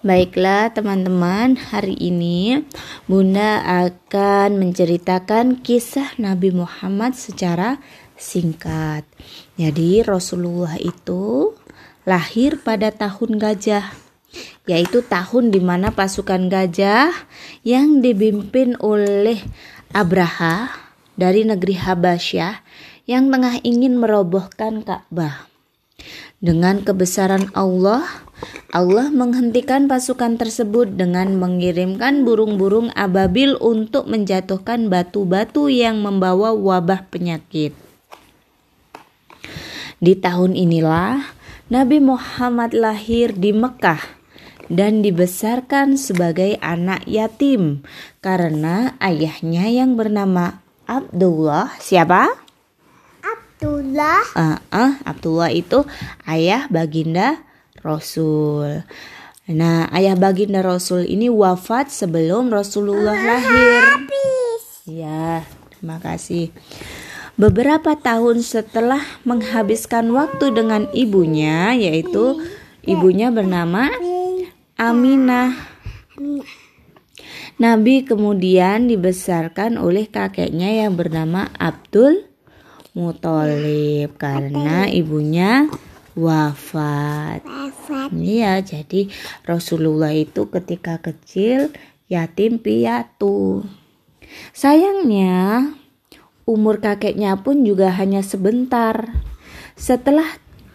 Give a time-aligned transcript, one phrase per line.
[0.00, 2.64] Baiklah teman-teman, hari ini
[3.04, 7.76] Bunda akan menceritakan kisah Nabi Muhammad secara
[8.16, 9.04] singkat.
[9.60, 11.52] Jadi Rasulullah itu
[12.08, 13.92] lahir pada tahun gajah,
[14.64, 17.12] yaitu tahun di mana pasukan gajah
[17.68, 19.44] yang dipimpin oleh
[19.92, 20.72] Abraha
[21.20, 22.64] dari negeri Habasyah
[23.04, 25.52] yang tengah ingin merobohkan Ka'bah.
[26.40, 28.23] Dengan kebesaran Allah,
[28.74, 37.70] Allah menghentikan pasukan tersebut dengan mengirimkan burung-burung ababil untuk menjatuhkan batu-batu yang membawa wabah penyakit.
[40.02, 41.22] Di tahun inilah
[41.70, 44.02] Nabi Muhammad lahir di Mekah
[44.66, 47.86] dan dibesarkan sebagai anak yatim
[48.18, 50.58] karena ayahnya yang bernama
[50.90, 52.26] Abdullah siapa?
[53.22, 54.20] Abdullah.
[54.34, 55.86] Uh, uh, Abdullah itu
[56.26, 57.38] ayah baginda
[57.84, 58.80] Rasul.
[59.44, 64.08] Nah, ayah baginda Rasul ini wafat sebelum Rasulullah lahir.
[64.88, 66.48] Ya, terima kasih.
[67.36, 72.40] Beberapa tahun setelah menghabiskan waktu dengan ibunya, yaitu
[72.88, 73.92] ibunya bernama
[74.80, 75.52] Aminah.
[77.54, 82.26] Nabi kemudian dibesarkan oleh kakeknya yang bernama Abdul
[82.94, 85.70] Mutolib karena ibunya
[86.14, 87.42] wafat.
[88.14, 89.10] Iya, jadi
[89.44, 91.72] Rasulullah itu ketika kecil
[92.08, 93.64] yatim piatu.
[94.52, 95.72] Sayangnya,
[96.44, 99.24] umur kakeknya pun juga hanya sebentar.
[99.74, 100.26] Setelah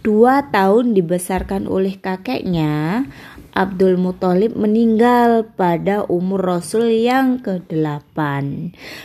[0.00, 3.04] dua tahun dibesarkan oleh kakeknya,
[3.50, 8.16] Abdul Muthalib meninggal pada umur Rasul yang ke-8.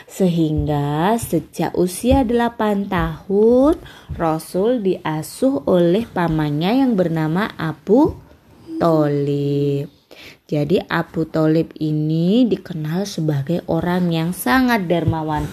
[0.05, 3.75] Sehingga sejak usia 8 tahun
[4.15, 8.15] Rasul diasuh oleh pamannya yang bernama Abu
[8.77, 9.89] Thalib.
[10.45, 15.49] Jadi Abu Thalib ini dikenal sebagai orang yang sangat dermawan.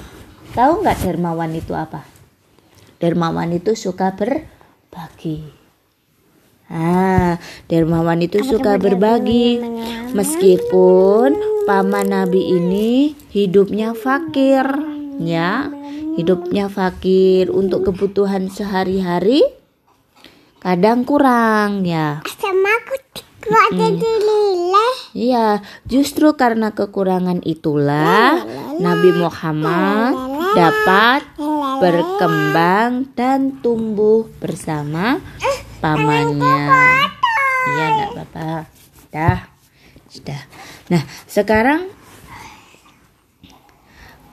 [0.52, 2.04] Tahu nggak dermawan itu apa?
[3.00, 4.12] Dermawan itu suka
[4.92, 5.40] berbagi.
[6.68, 9.56] Ah, dermawan itu suka berbagi.
[10.12, 11.32] Meskipun
[11.64, 14.68] paman Nabi ini hidupnya fakir,
[15.16, 15.72] ya.
[16.12, 19.40] Hidupnya fakir untuk kebutuhan sehari-hari
[20.60, 22.20] kadang kurang, ya.
[22.36, 22.94] Sama aku.
[25.12, 28.38] Iya, justru karena kekurangan itulah
[28.78, 30.14] Nabi Muhammad
[30.54, 31.26] dapat
[31.82, 35.18] berkembang dan tumbuh bersama
[35.82, 36.62] pamannya.
[37.66, 38.50] Iya, enggak apa-apa.
[39.10, 39.40] Dah.
[40.06, 40.40] Sudah.
[40.86, 41.90] Nah, sekarang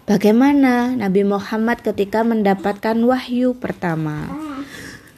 [0.05, 4.29] bagaimana Nabi Muhammad ketika mendapatkan wahyu pertama?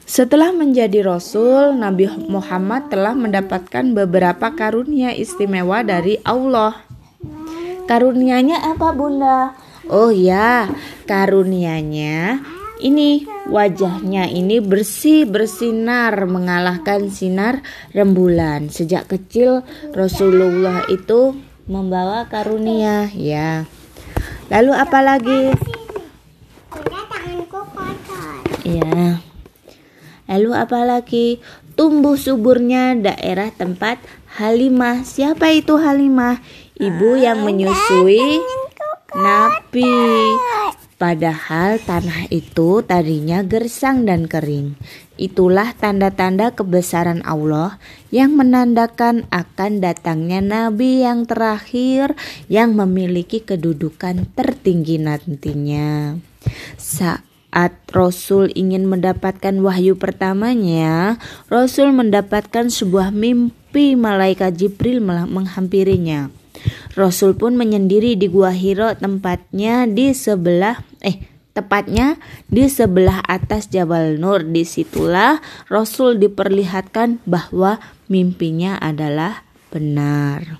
[0.08, 6.84] Setelah menjadi rasul, Nabi Muhammad telah mendapatkan beberapa karunia istimewa dari Allah.
[7.88, 9.56] Karunianya apa, Bunda?
[9.92, 10.72] Oh ya,
[11.04, 12.40] karunianya
[12.80, 17.60] ini wajahnya ini bersih bersinar mengalahkan sinar
[17.92, 18.72] rembulan.
[18.72, 21.36] Sejak kecil Rasulullah itu
[21.68, 23.68] membawa karunia ya.
[24.48, 25.42] Lalu apa lagi?
[28.64, 29.20] Iya.
[30.32, 31.44] Lalu apa lagi?
[31.76, 34.00] Tumbuh suburnya daerah tempat
[34.40, 35.04] Halimah.
[35.04, 36.40] Siapa itu Halimah?
[36.80, 38.40] Ibu yang menyusui
[39.12, 39.92] Nabi.
[40.96, 44.80] Padahal tanah itu tadinya gersang dan kering.
[45.20, 47.76] Itulah tanda-tanda kebesaran Allah
[48.14, 52.16] yang menandakan akan datangnya nabi yang terakhir
[52.48, 56.16] yang memiliki kedudukan tertinggi nantinya.
[56.80, 61.20] Saat Rasul ingin mendapatkan wahyu pertamanya,
[61.52, 66.41] Rasul mendapatkan sebuah mimpi malaikat Jibril menghampirinya.
[66.94, 72.16] Rasul pun menyendiri di Gua Hiro tempatnya di sebelah eh tepatnya
[72.48, 74.44] di sebelah atas Jabal Nur.
[74.48, 80.60] Di situlah Rasul diperlihatkan bahwa mimpinya adalah benar.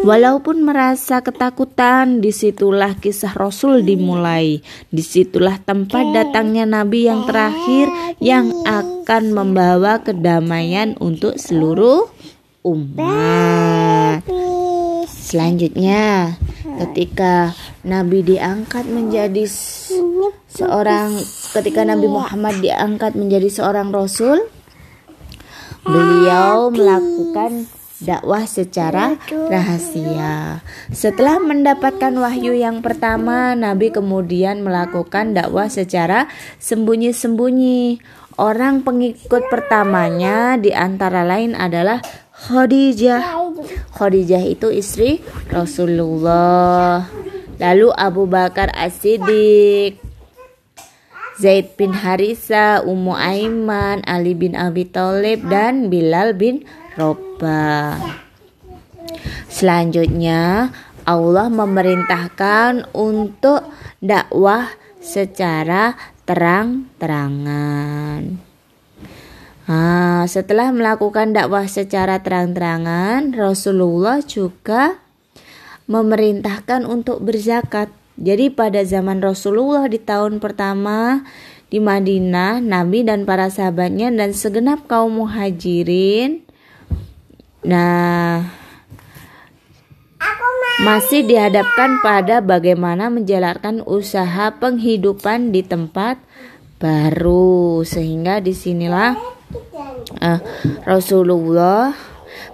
[0.00, 4.64] Walaupun merasa ketakutan, di situlah kisah Rasul dimulai.
[4.88, 12.08] Di situlah tempat datangnya Nabi yang terakhir yang akan membawa kedamaian untuk seluruh
[12.64, 14.24] umat.
[15.30, 16.34] Selanjutnya,
[16.82, 17.54] ketika
[17.86, 19.46] Nabi diangkat menjadi
[20.50, 21.14] seorang
[21.54, 24.42] ketika Nabi Muhammad diangkat menjadi seorang rasul,
[25.86, 27.70] beliau melakukan
[28.02, 30.66] dakwah secara rahasia.
[30.90, 36.26] Setelah mendapatkan wahyu yang pertama, Nabi kemudian melakukan dakwah secara
[36.58, 38.02] sembunyi-sembunyi.
[38.34, 42.02] Orang pengikut pertamanya di antara lain adalah
[42.34, 43.39] Khadijah.
[43.94, 45.20] Khadijah itu istri
[45.50, 47.08] Rasulullah.
[47.60, 50.00] Lalu Abu Bakar As-Siddiq,
[51.40, 56.64] Zaid bin Harisa, Ummu Aiman, Ali bin Abi Thalib dan Bilal bin
[56.96, 57.96] Rabah.
[59.48, 60.70] Selanjutnya
[61.04, 63.64] Allah memerintahkan untuk
[64.00, 64.68] dakwah
[65.00, 65.96] secara
[66.28, 68.49] terang-terangan.
[69.70, 74.98] Nah, setelah melakukan dakwah secara terang-terangan, Rasulullah juga
[75.86, 77.94] memerintahkan untuk berzakat.
[78.18, 81.22] Jadi pada zaman Rasulullah di tahun pertama
[81.70, 86.42] di Madinah, Nabi dan para sahabatnya dan segenap kaum muhajirin
[87.60, 88.48] nah
[90.80, 96.16] masih dihadapkan pada bagaimana menjalankan usaha penghidupan di tempat
[96.80, 99.39] baru sehingga di sinilah
[100.20, 100.38] uh,
[100.86, 101.92] Rasulullah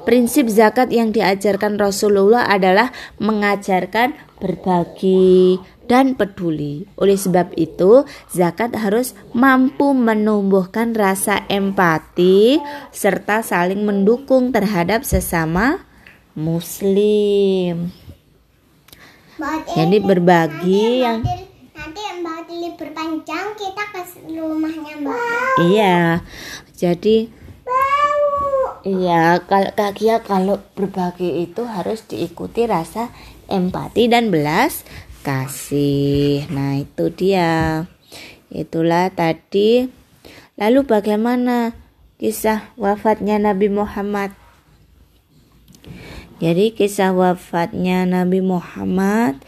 [0.06, 5.58] Prinsip zakat yang diajarkan Rasulullah adalah mengajarkan berbagi
[5.90, 6.86] dan peduli.
[6.98, 12.62] Oleh sebab itu, zakat harus mampu menumbuhkan rasa empati
[12.94, 15.82] serta saling mendukung terhadap sesama
[16.38, 17.90] muslim.
[19.76, 21.20] Jadi berbagi yang
[21.76, 24.02] nanti Mbak libur panjang kita ke
[24.32, 25.56] rumahnya Mbak.
[25.66, 26.24] Iya.
[26.72, 27.45] Jadi
[28.86, 33.10] Iya, kalau kakia kalau berbagi itu harus diikuti rasa
[33.50, 34.86] empati dan belas
[35.26, 36.46] kasih.
[36.54, 37.90] Nah, itu dia.
[38.46, 39.90] Itulah tadi.
[40.54, 41.74] Lalu bagaimana
[42.22, 44.30] kisah wafatnya Nabi Muhammad?
[46.38, 49.42] Jadi kisah wafatnya Nabi Muhammad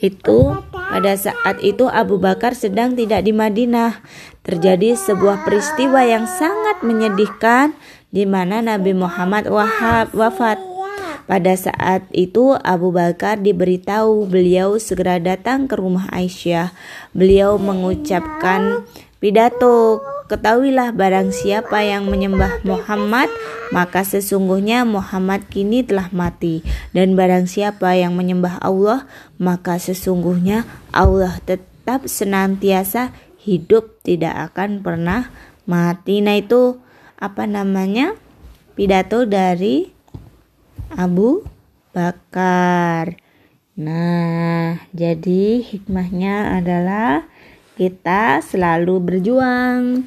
[0.00, 4.00] itu pada saat itu Abu Bakar sedang tidak di Madinah.
[4.48, 7.76] Terjadi sebuah peristiwa yang sangat menyedihkan
[8.08, 10.60] di mana Nabi Muhammad wahab, wafat.
[11.28, 16.72] Pada saat itu Abu Bakar diberitahu beliau segera datang ke rumah Aisyah.
[17.12, 18.88] Beliau mengucapkan
[19.20, 20.00] pidato,
[20.32, 23.28] ketahuilah barang siapa yang menyembah Muhammad,
[23.76, 26.64] maka sesungguhnya Muhammad kini telah mati.
[26.96, 29.04] Dan barang siapa yang menyembah Allah,
[29.36, 30.64] maka sesungguhnya
[30.96, 35.28] Allah tetap senantiasa hidup tidak akan pernah
[35.68, 36.24] mati.
[36.24, 36.80] Nah itu
[37.18, 38.14] apa namanya
[38.78, 39.90] pidato dari
[40.94, 41.42] Abu
[41.90, 43.18] Bakar.
[43.78, 47.26] Nah, jadi hikmahnya adalah
[47.78, 50.06] kita selalu berjuang,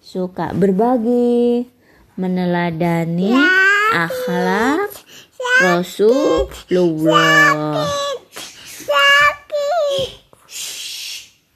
[0.00, 1.68] suka berbagi,
[2.16, 3.32] meneladani
[3.92, 4.88] akhlak
[5.64, 6.44] Rasulullah.